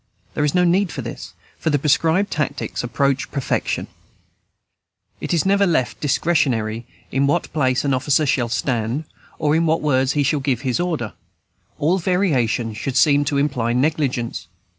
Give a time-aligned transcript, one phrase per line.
[0.33, 3.85] There is no need of this; for the prescribed "Tactics" approach perfection;
[5.19, 9.03] it is never left discretionary in what place an officer shall stand,
[9.37, 11.13] or in what words he shall give his order.
[11.77, 14.47] All variation would seem to imply negligence.